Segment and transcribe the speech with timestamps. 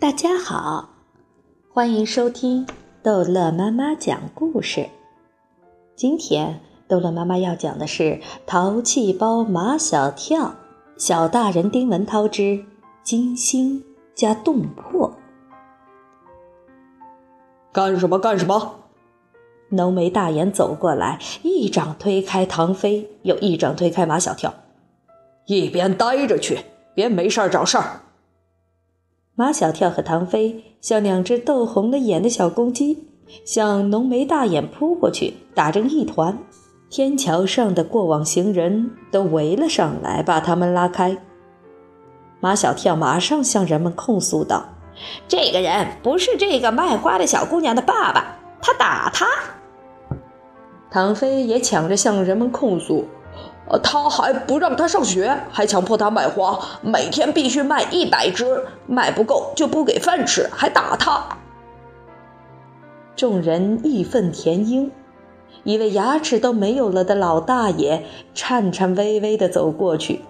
[0.00, 0.90] 大家好，
[1.74, 2.64] 欢迎收听
[3.02, 4.88] 逗乐妈妈讲故事。
[5.96, 8.04] 今天逗乐妈妈要讲的是
[8.46, 10.44] 《淘气包马小跳》，
[10.96, 12.64] 小大人丁文涛之
[13.02, 13.82] 金星
[14.14, 15.12] 加洞破。
[17.72, 18.20] 干什么？
[18.20, 18.76] 干什么？
[19.70, 24.54] 浓眉大眼走过来，一掌推开唐飞，又一掌推开马小跳。
[25.46, 26.60] 一边待着去，
[26.94, 28.02] 别没事儿找事儿。
[29.38, 33.06] 马小跳和唐飞像两只斗红了眼的小公鸡，
[33.44, 36.36] 向浓眉大眼扑过去，打成一团。
[36.90, 41.16] 天桥上的过往行人都围了上来，把他们拉开。
[42.40, 44.64] 马小跳马上向人们控诉道
[45.28, 49.24] ：“这个人不是这个卖花的小姑娘的爸爸，他打她。”
[50.90, 53.04] 唐飞也抢着向人们控诉。
[53.82, 61.22] 他还不让他上学，还强迫他卖花，每天必须卖一百只，卖不够就不给饭吃，还打他。
[63.14, 64.90] 众人义愤填膺，
[65.64, 70.22] 一位牙齿都没有了的老大爷颤颤巍巍地走过去，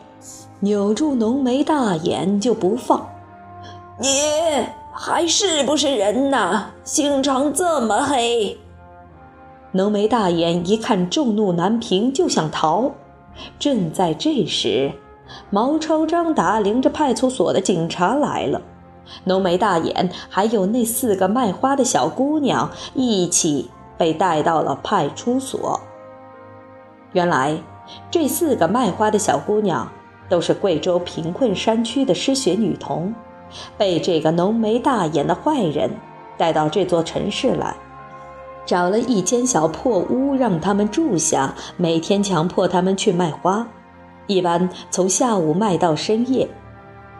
[0.60, 3.08] 扭住浓眉大眼就不放。
[4.00, 4.08] 你
[4.92, 6.70] 还是不是人呐？
[6.82, 8.58] 心肠这么黑！
[9.72, 12.92] 浓眉大眼一看众怒难平，就想逃。
[13.58, 14.92] 正在这时，
[15.50, 18.62] 毛超、张达领着派出所的警察来了，
[19.24, 25.80] 浓眉大眼还有那四个卖花的小姑娘一起被带到了派出所。
[27.12, 27.56] 原来，
[28.10, 29.90] 这四个卖花的小姑娘
[30.28, 33.14] 都是贵州贫困山区的失学女童，
[33.76, 35.90] 被这个浓眉大眼的坏人
[36.36, 37.74] 带到这座城市来。
[38.68, 43.66] 找了一间小破屋让他们住下，每天强迫他们去卖花，
[44.26, 46.46] 一般从下午卖到深夜，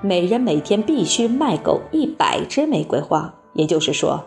[0.03, 4.23] 每人每天必须卖够一百支玫瑰花，也就是说，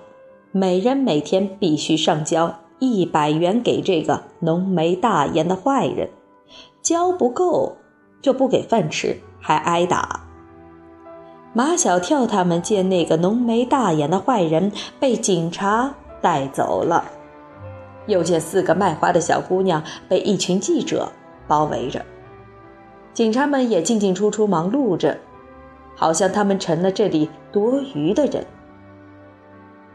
[0.52, 6.10] 每人每天必须上交一百元给这个浓眉大眼的坏人，
[6.82, 7.78] 交不够
[8.20, 10.22] 就不给饭吃，还挨打。
[11.54, 15.94] 马小跳他们见那个浓眉大眼的坏人被警察。
[16.22, 17.04] 带走了，
[18.08, 21.12] 又见四个卖花的小姑娘被一群记者
[21.48, 22.06] 包围着，
[23.14, 25.18] 警察们也进进出出忙碌着，
[25.96, 28.46] 好像他们成了这里多余的人。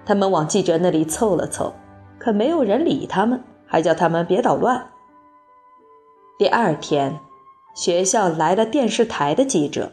[0.04, 1.74] 他们往记者那里凑了凑，
[2.18, 4.86] 可没有人理他们，还叫他们别捣乱。
[6.38, 7.18] 第二天，
[7.74, 9.92] 学校来了电视台的记者，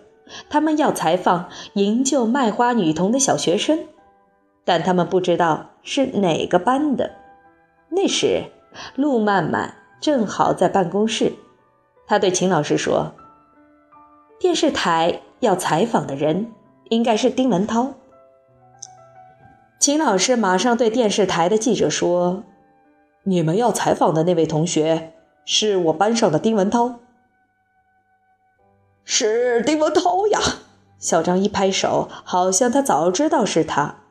[0.50, 3.80] 他们要采访营救卖花女童的小学生。
[4.66, 7.12] 但他们不知道是哪个班的。
[7.90, 8.46] 那时，
[8.96, 11.34] 陆曼曼正好在办公室，
[12.08, 13.14] 他对秦老师说
[14.40, 16.52] ：“电视台要采访的人
[16.90, 17.94] 应该是丁文涛。”
[19.80, 22.44] 秦老师马上对电视台的记者说
[23.24, 25.14] ：“你们要采访的那位同学
[25.46, 27.00] 是我班上的丁文涛。”
[29.06, 30.40] 是丁文涛呀！
[30.98, 34.03] 小张一拍手，好像他早知道是他。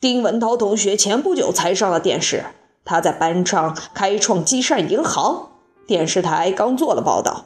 [0.00, 2.46] 丁文涛同学前不久才上了电视，
[2.86, 5.50] 他在班上开创积善银行，
[5.86, 7.44] 电视台刚做了报道。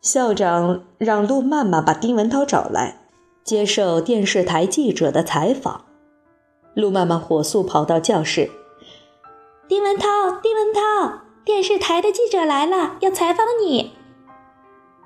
[0.00, 2.96] 校长让陆曼曼把丁文涛找来，
[3.44, 5.84] 接受电视台记者的采访。
[6.74, 8.50] 陆曼曼火速跑到教室
[9.68, 10.08] ：“丁文涛，
[10.42, 13.92] 丁文涛，电视台的记者来了，要采访你。”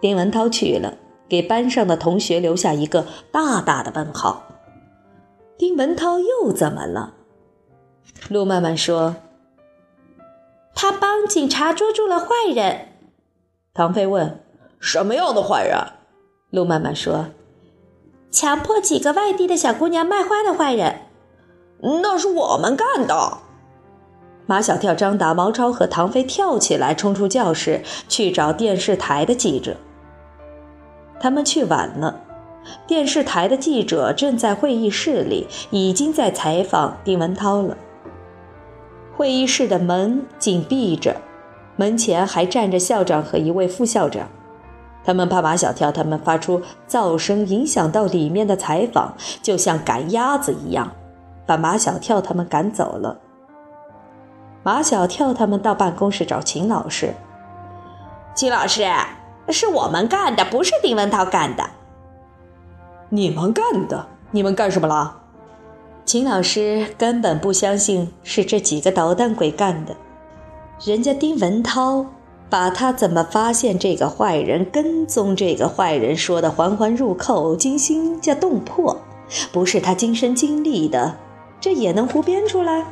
[0.01, 0.95] 丁文涛去了，
[1.29, 4.45] 给班上的同学留下一个大大的问号。
[5.59, 7.15] 丁文涛又怎么了？
[8.29, 9.17] 陆曼曼说
[10.73, 12.89] ：“他帮警察捉住了坏人。”
[13.75, 14.45] 唐飞问
[14.79, 15.77] ：“什么样的坏人？”
[16.51, 17.27] 陆曼曼说
[18.31, 21.01] ：“强迫几个外地的小姑娘卖花的坏人。”
[22.03, 23.39] 那是我们干的。
[24.47, 29.77] 马小跳、张达、毛超和唐飞跳起来，冲出教室去找电视台的记者。
[31.21, 32.25] 他们去晚了。
[32.87, 37.77] 电视台的记者正在会议室里，已经在采访丁文涛了。
[39.17, 41.17] 会议室的门紧闭着，
[41.77, 44.29] 门前还站着校长和一位副校长。
[45.05, 50.93] 他们怕马小跳他们发出噪声影响到里面的采访，就像赶鸭子一样，
[51.47, 53.19] 把马小跳他们赶走了。
[54.63, 57.15] 马小跳他们到办公室找秦老师。
[58.35, 58.87] 秦老师，
[59.49, 61.65] 是我们干的，不是丁文涛干的。
[63.11, 64.07] 你们干的？
[64.31, 65.17] 你们干什么了？
[66.05, 69.97] 秦老师根本不相信是这几个捣蛋鬼干的。
[70.85, 72.05] 人家丁文涛
[72.51, 79.01] 把他怎么发现这个坏人、跟踪这个坏人说的环环入扣、惊心加动魄，
[79.53, 81.17] 不是他亲身经历的，
[81.59, 82.85] 这也能胡编出来？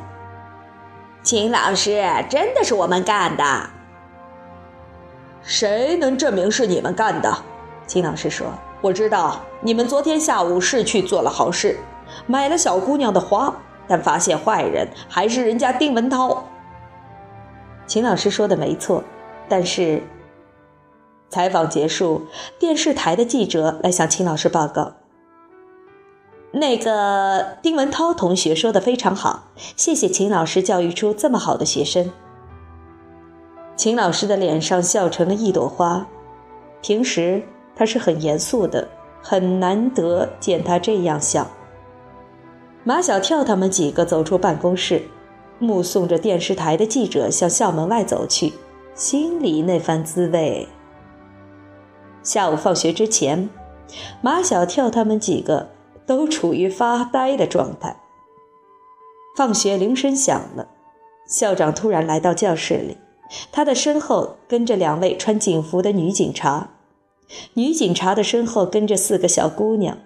[1.23, 3.45] 秦老师，真的是我们干的。
[5.43, 7.37] 谁能证明是你们干的？
[7.87, 8.47] 秦老师说
[8.83, 11.79] ：“我知道你们昨天下午是去做了好事，
[12.27, 13.55] 买了小姑娘的花，
[13.87, 16.45] 但发现坏人还是人家丁文涛。”
[17.87, 19.05] 秦老师说的没错，
[19.49, 20.03] 但是
[21.31, 22.27] 采访结束，
[22.59, 24.95] 电视台的记者来向秦老师报告
[26.51, 29.45] ：“那个丁文涛同学说的非常好，
[29.77, 32.11] 谢谢秦老师教育出这么好的学生。”
[33.77, 36.09] 秦老师的脸上笑成了一朵花，
[36.81, 37.43] 平时
[37.77, 38.89] 他是很严肃的，
[39.23, 41.47] 很难得见他这样笑。
[42.83, 45.03] 马小跳他们几个走出办公室，
[45.59, 48.53] 目送着电视台的记者向校门外走去，
[48.95, 50.67] 心里那番滋味。
[52.23, 53.51] 下午放学之前，
[54.23, 55.69] 马小跳他们几个
[56.07, 57.97] 都处于发呆的状态。
[59.37, 60.67] 放学铃声响了，
[61.29, 62.97] 校长突然来到教室里。
[63.51, 66.71] 他的身后跟着两位穿警服的女警察，
[67.55, 69.99] 女警察的身后跟着四个小姑娘，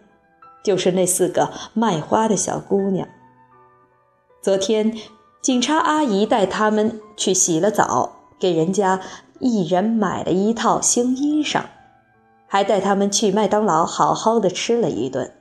[0.62, 3.06] 就是那四个卖花的小姑娘。
[4.42, 4.96] 昨天，
[5.42, 9.00] 警察阿姨带他们去洗了澡，给人家
[9.38, 11.64] 一人买了一套新衣裳，
[12.46, 15.32] 还带他们去麦当劳好好的吃了一顿。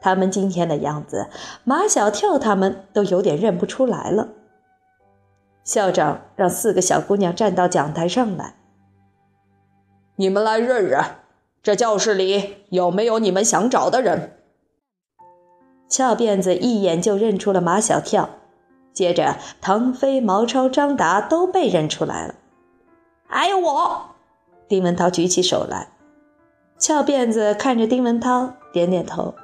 [0.00, 1.28] 他们今天的样子，
[1.64, 4.28] 马小跳他们都有点认不出来了。
[5.64, 8.54] 校长让四个小姑娘站到讲台上来。
[10.20, 11.00] 你们来认认，
[11.62, 14.36] 这教室里有没有你们想找的人？
[15.88, 18.28] 翘辫子一眼就认出了马小跳，
[18.92, 22.34] 接着唐飞、毛超、张达都被认出来了。
[23.28, 24.06] 还有我，
[24.66, 25.90] 丁文涛举起手来。
[26.78, 29.36] 翘辫子看着丁文涛，点点头。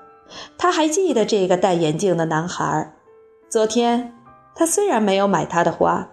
[0.58, 2.92] 他还记得这个戴眼镜的男孩。
[3.48, 4.12] 昨天
[4.56, 6.08] 他虽然没有买他的花。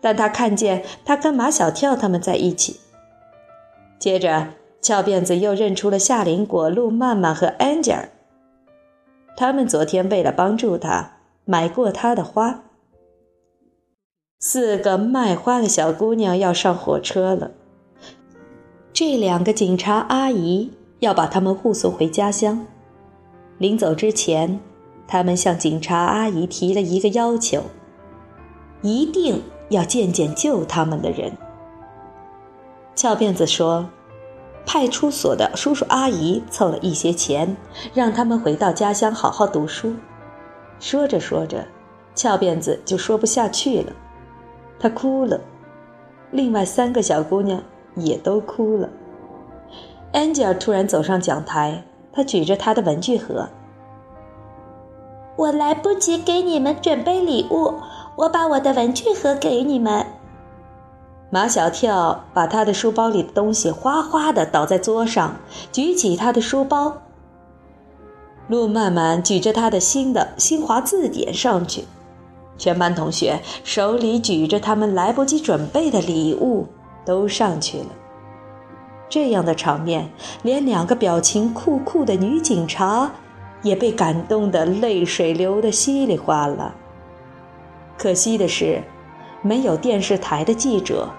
[0.00, 2.78] 但他看见他跟马小跳他们在一起。
[3.98, 4.48] 接着，
[4.80, 8.08] 翘辫子又认出了夏林果、陆曼曼和 Angel。
[9.36, 12.62] 他们昨天为了帮助他，买过他的花。
[14.40, 17.50] 四个卖花的小姑娘要上火车了。
[18.92, 22.66] 这两个警察阿姨要把他们护送回家乡。
[23.58, 24.60] 临走之前，
[25.06, 27.62] 他们向警察阿姨提了一个要求：
[28.82, 29.42] 一定。
[29.70, 31.30] 要见见救他们的人。
[32.98, 33.88] 翘辫子说
[34.66, 37.56] ：“派出所的叔叔阿姨凑了一些钱，
[37.94, 39.94] 让他们回到家乡好好读书。”
[40.80, 41.64] 说着说着，
[42.16, 43.92] 翘辫子就说不下去了，
[44.80, 45.40] 他哭了。
[46.32, 47.62] 另外三个小姑娘
[47.94, 48.88] 也都哭了。
[50.12, 53.48] Angel 突然走上讲台，她举着她的文具盒
[55.38, 57.74] ：“我来不及给你们准备礼物。”
[58.18, 60.04] 我把我的文具盒给你们。
[61.30, 65.36] 马小跳把他的书包里的东西哗哗的倒在桌上，
[65.70, 67.02] 举起他的书包。
[68.48, 71.84] 陆曼曼举着他的新的新华字典上去，
[72.56, 76.66] 全班同学手里举着他们来不及准备的礼物
[77.04, 77.86] 都上去了。
[79.10, 80.10] 这样的场面，
[80.42, 83.10] 连两个表情酷酷的女警察
[83.62, 86.74] 也被感动得泪水流得稀里哗啦。
[87.98, 88.82] 可惜的是，
[89.42, 91.10] 没有电视台的记者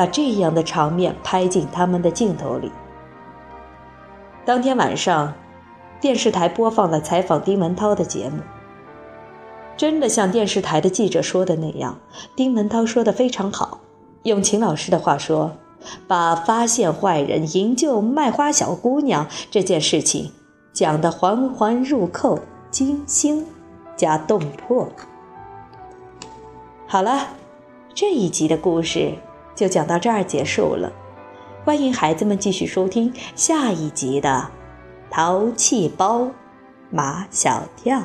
[0.00, 2.72] 把这样的场面拍进他们的镜头里。
[4.46, 5.34] 当天晚上，
[6.00, 8.38] 电视台播放了采访丁文涛的节目。
[9.76, 11.98] 真的像电视台的记者说的那样，
[12.34, 13.80] 丁文涛说的非常好。
[14.22, 15.52] 用秦老师的话说，
[16.08, 20.32] 把发现坏人、营救卖花小姑娘这件事情
[20.72, 22.38] 讲得环环入扣、
[22.70, 23.44] 惊心
[23.96, 24.88] 加动魄。
[26.86, 27.34] 好了，
[27.92, 29.12] 这一集的故事
[29.60, 30.90] 就讲到这儿结束了。
[31.66, 34.48] 欢迎孩子们继续收听下一集的
[35.14, 36.30] 《淘气包
[36.88, 37.98] 马小跳》。